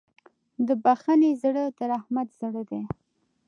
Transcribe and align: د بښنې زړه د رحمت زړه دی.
د 0.67 0.69
بښنې 0.83 1.31
زړه 1.41 1.63
د 1.77 1.79
رحمت 1.91 2.27
زړه 2.39 2.61
دی. 2.69 2.81